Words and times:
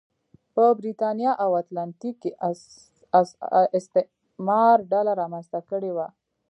په 0.55 0.63
برېتانیا 0.79 1.31
او 1.43 1.49
اتلانتیک 1.61 2.15
کې 2.23 2.31
استعمار 3.77 4.77
ډله 4.91 5.11
رامنځته 5.21 5.59
کړې 5.69 5.91
وه. 5.95 6.07